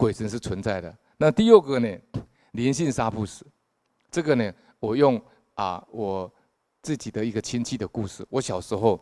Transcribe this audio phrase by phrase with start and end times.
[0.00, 0.96] 鬼神是存在的。
[1.18, 1.98] 那第六个呢，
[2.52, 3.46] 灵性杀不死。
[4.10, 5.20] 这个呢，我用
[5.52, 6.32] 啊我
[6.80, 8.26] 自己的一个亲戚的故事。
[8.30, 8.98] 我小时候，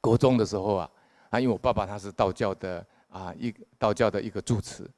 [0.00, 0.90] 国中的时候啊，
[1.28, 4.90] 啊，因为我爸爸他是道教的啊，一道教的一个住持。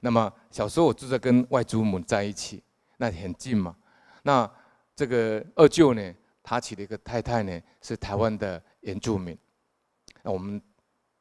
[0.00, 2.62] 那么小时候我住在跟外祖母在一起，
[2.96, 3.74] 那很近嘛。
[4.22, 4.48] 那
[4.94, 6.14] 这个二舅呢，
[6.44, 9.36] 他娶了一个太太呢，是台湾的原住民。
[10.22, 10.62] 那我们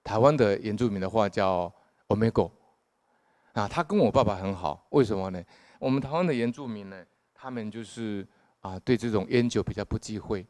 [0.04, 1.74] 台湾的原住民的话叫
[2.10, 2.52] Omegle。
[3.58, 5.44] 啊，他跟我爸爸很好，为什么呢？
[5.80, 7.04] 我们台湾的原住民呢，
[7.34, 8.26] 他们就是
[8.60, 10.46] 啊，对这种烟酒比较不忌讳。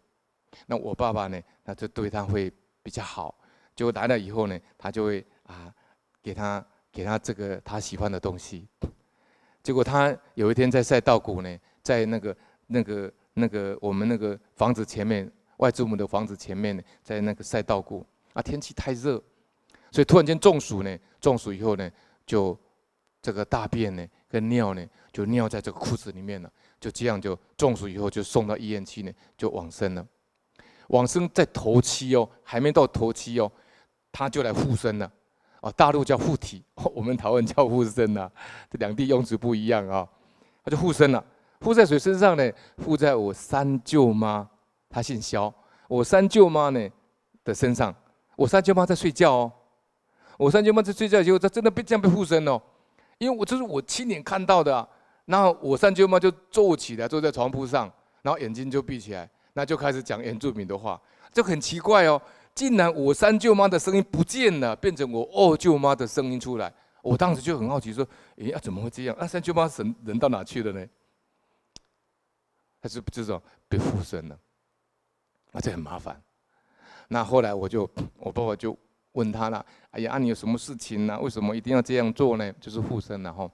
[0.66, 2.52] 那我爸爸呢，那就对他会
[2.84, 3.34] 比较好。
[3.74, 5.74] 结果来了以后呢，他就会啊，
[6.22, 8.68] 给他给他这个他喜欢的东西。
[9.64, 19.24] 结果他有一天在赛道谷呢，在那个那个那个我们那个房子前面，外祖母的房子前面呢，在那个赛道谷啊，天气太热，
[19.92, 21.90] 所以突然间中暑呢，中暑以后呢，
[22.26, 22.60] 就。
[23.22, 30.06] 这个大便呢，跟尿呢，就尿在这个裤子里面了，就这样就中暑以后就送到医院去呢，就往生了。
[30.90, 33.52] 往生在头七哦，还没到头七哦，
[34.12, 35.12] 他就来附身了。
[35.60, 36.64] 哦，大陆叫附体，
[36.96, 38.30] 我们台湾叫附身呐，
[38.72, 40.08] 这两地用词不一样啊。
[40.64, 41.24] 他就附身了，
[41.60, 42.52] 附在谁身上呢？
[42.78, 44.48] 附在我三舅妈，
[44.90, 45.54] 她姓肖，
[45.88, 46.90] 我三舅妈呢
[47.44, 47.94] 的身上。
[48.36, 49.52] 我三舅妈在睡觉哦，
[50.38, 52.62] 我三舅妈在睡觉以后，她真的被这样被附身哦。
[53.20, 54.88] 因为我这是我亲眼看到的，啊，
[55.26, 61.02] 那我三舅妈就坐起来，坐在床铺上，然后眼睛就闭起来，那就开始讲原住民的话，
[61.34, 62.22] 就很奇怪哦，
[62.54, 69.16] 竟然我三舅妈的声音不见了，变成我二舅妈的声音出来，我当时就很好奇说，诶，啊怎么会这样？
[69.20, 70.88] 那三舅妈神人到哪去了呢？
[72.80, 74.38] 他是不知道被附身了，
[75.52, 76.22] 那这很麻烦。
[77.08, 78.78] 那后来我就，我爸爸就。
[79.14, 81.20] 问他了，哎呀，你有什么事情呢？
[81.20, 82.54] 为什么一定要这样做呢？
[82.60, 83.50] 就是附身了哈。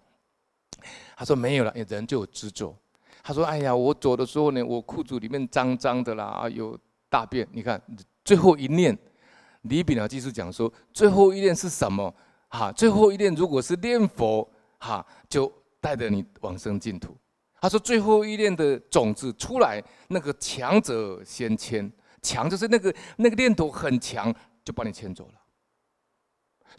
[1.15, 2.75] 他说没有了，人就有执着。
[3.23, 6.77] 他说，哎呀，我走的时候呢，我裤子里面脏脏的啦，有
[7.09, 7.47] 大便。
[7.53, 7.81] 你看
[8.25, 8.97] 最后一念，
[9.61, 12.13] 李炳老居士讲说，最后一念是什么？
[12.49, 14.45] 哈，最后一念如果是念佛，
[14.79, 15.49] 哈，就
[15.79, 17.15] 带着你往生净土。
[17.61, 21.89] 他说最后一念的种子出来，那个强者先牵，
[22.21, 24.35] 强就是那个那个念头很强，
[24.65, 25.39] 就把你牵走了。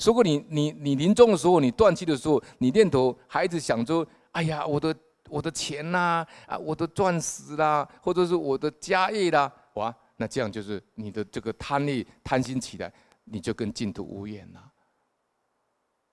[0.01, 4.95] 如果你你你临终的时候，你断气的时候，你念头还一直想着，哎呀，我的
[5.29, 12.93] 我的钱呐，啊，我的钻石啦，或者是我的家业啦，哇，那这样就是你的这个贪力贪心起来，
[13.25, 14.73] 你就跟净土无缘了。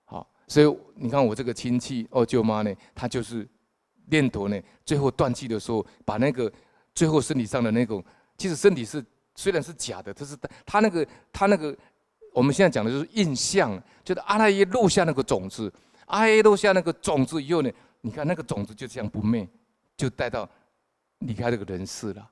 [0.05, 3.47] 好，所以你看我这个亲戚二舅妈呢，她就是
[4.09, 6.51] 念头呢，最后断气的时候，把那个
[6.93, 8.03] 最后身体上的那种，
[8.37, 9.03] 其实身体是
[9.35, 11.75] 虽然是假的，但是他那个他那个。
[12.33, 15.71] 我们现在讲的就是印象，就是阿赖耶落下那个种子，
[16.05, 17.71] 阿赖耶落下那个种子以后呢，
[18.01, 19.47] 你看那个种子就这样不灭，
[19.97, 20.49] 就带到
[21.19, 22.29] 离开这个人世了。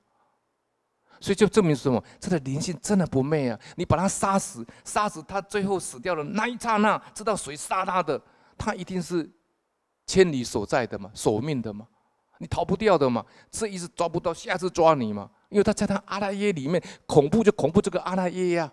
[1.21, 2.01] 所以就证明什么？
[2.17, 3.59] 这个灵性真的不灭啊！
[3.75, 8.21] 你把他杀死，杀死他，最后死掉了那一刹那，知道谁杀他的？
[8.57, 9.29] 他一定是
[10.07, 11.85] 千里所在的嘛，索命的嘛，
[12.37, 13.25] 你逃不掉的嘛。
[13.51, 18.71] 这一次抓不到，下次抓你嘛，因为他在他阿赖耶里面，恐怖就恐怖这个阿赖耶呀。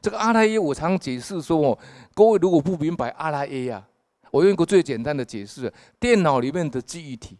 [0.00, 1.78] 这个阿赖耶，我常解释说哦，
[2.14, 3.86] 各位如果不明白阿赖耶呀，
[4.30, 7.38] 我用一个最简单的解释：电脑里面的记忆体。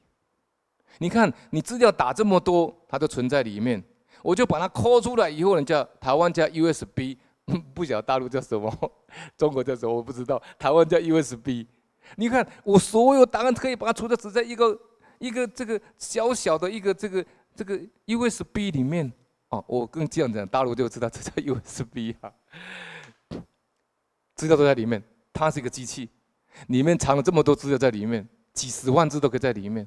[0.98, 3.82] 你看，你资料打这么多，它都存在里面。
[4.22, 7.16] 我就把它抠出来以后，呢，叫台湾叫 USB，
[7.74, 8.72] 不晓得大陆叫什么，
[9.36, 10.42] 中国叫什么我不知道。
[10.58, 11.66] 台湾叫 USB。
[12.16, 14.78] 你看，我所有档案可以把它存在只在一个
[15.18, 17.24] 一个这个小小的一个这个
[17.54, 19.12] 这个 USB 里面。
[19.48, 22.32] 哦，我跟这样讲，大陆就知道这叫 USB 啊，
[24.34, 25.02] 资料都在里面。
[25.32, 26.08] 它是一个机器，
[26.68, 29.86] 里面藏了这么多资料在里面，几十万字都可以在里面。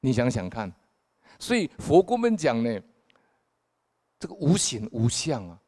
[0.00, 0.72] 你想想看，
[1.38, 2.80] 所以佛公们讲呢，
[4.18, 5.60] 这个无形无相啊，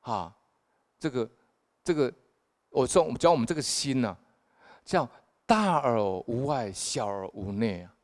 [0.00, 0.36] 哈，
[0.98, 1.30] 这个
[1.84, 2.10] 这个，
[2.70, 4.18] 我说我们教我们这个心呐、啊，
[4.86, 5.10] 叫
[5.44, 7.94] 大而无外，小而无内啊，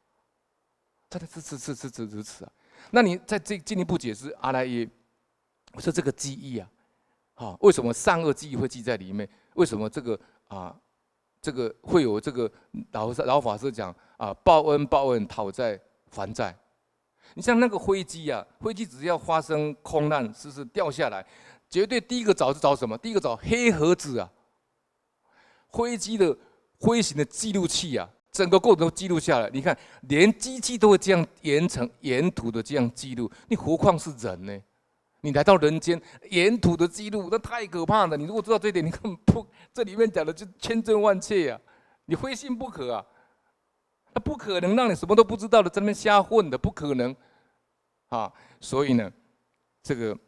[1.08, 2.52] 真的是是是是是如此啊。
[2.90, 4.88] 那你再进进一步解释阿赖耶，
[5.72, 6.68] 我说这个记忆啊，
[7.34, 9.28] 好，为什么善恶记忆会记在里面？
[9.54, 10.74] 为什么这个啊，
[11.40, 12.50] 这个会有这个
[12.92, 16.56] 老老法师讲啊，报恩报恩讨债还债。
[17.34, 21.26] 你像那个飞机啊，飞机只要发生空难是不是掉下来，
[21.68, 22.96] 绝对第一个找是找什么？
[22.98, 24.30] 第一个找黑盒子啊，
[25.72, 26.36] 飞机的
[26.78, 28.08] 飞行的记录器啊。
[28.34, 29.78] 整个过程都记录下来，你看，
[30.08, 34.60] 连机器都会这样沿程沿途的这样记录，你何况是人呢？
[35.20, 35.98] 你来到人间，
[36.30, 38.16] 沿途的记录那太可怕了。
[38.16, 41.60] 你如果知道这一点，你根本不这里面讲的就千真万确呀，
[42.06, 43.06] 你非信不可啊。
[44.12, 47.14] 那不可能让你什么都不知道的在那边瞎混的，不可能
[48.08, 48.30] 啊。
[48.60, 49.10] 所以呢，
[49.80, 50.18] 这个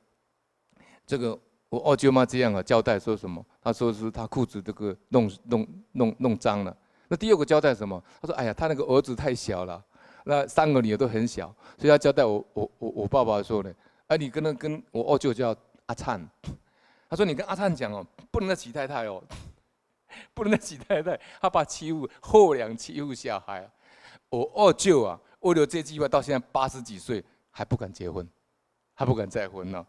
[1.04, 1.36] 这个
[1.68, 3.44] 我二舅妈这样啊交代说什么？
[3.60, 6.76] 她说是她裤子这个弄弄弄弄脏了。
[7.08, 8.02] 那第二个交代什么？
[8.20, 9.82] 他说：“哎呀，他那个儿子太小了，
[10.24, 13.72] 那三个女儿都很小，所以他交代我我我我爸爸说呢。”
[14.08, 15.54] 哎，你跟那跟我二舅叫
[15.86, 16.24] 阿灿，
[17.10, 19.20] 他说你跟阿灿讲哦，不能再欺太太哦，
[20.32, 23.68] 不能再欺太太，他怕欺负后娘欺负小孩。
[24.28, 28.28] 我二舅啊，为了这句话，到现在八十几岁还不敢结婚，
[28.94, 29.84] 还不敢再婚呢。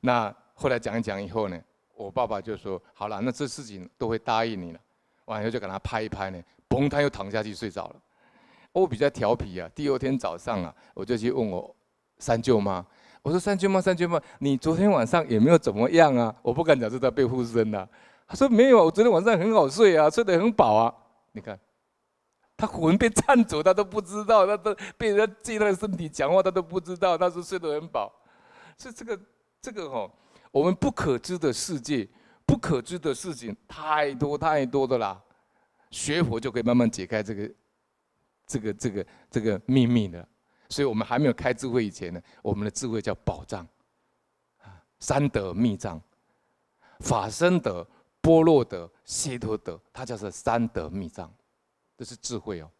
[0.00, 1.58] 那后来讲一讲以后呢，
[1.94, 4.80] 我爸爸就说好了，那这事情都会答应你了。
[5.28, 7.96] 完以后就给他拍一拍呢，嘣，他又躺下去睡着了。
[8.72, 11.74] 我比较调皮啊，第二天早上啊，我就去问我
[12.18, 12.84] 三舅妈。
[13.22, 16.34] 我说三舅妈，三舅妈，你昨天晚上也没有怎么样啊？
[16.40, 17.86] 我不敢讲是他被附身了。
[18.26, 20.94] 他说没有，我昨天晚上很好睡啊，睡得很饱啊。
[21.32, 21.58] 你看，
[22.56, 28.10] 他魂被掺走，他都不知道，他都被人家借他的身体讲话，他都不知道，他说睡得很饱。
[28.78, 29.18] 是这个
[29.60, 30.10] 这个哦，
[30.52, 32.08] 我们不可知的世界，
[32.48, 35.22] 不可知的事情太多太多的啦。
[35.90, 37.54] 学佛就可以慢慢解开这个
[38.46, 40.26] 这个这个这个秘密的。
[40.70, 43.66] 所以我们还没有开智慧以前呢，我们的智慧叫宝藏，
[44.62, 46.00] 啊，三德密藏，
[47.00, 47.86] 法身德、
[48.20, 51.32] 波若德、解脱德，它叫做三德密藏，
[51.96, 52.70] 这是智慧哦。